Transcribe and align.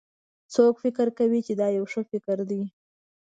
څوک 0.53 0.73
فکر 0.83 1.07
کوي 1.17 1.39
چې 1.47 1.53
دا 1.59 1.67
یو 1.77 1.85
ښه 1.91 2.01
فکر 2.11 2.37
ده 2.49 2.61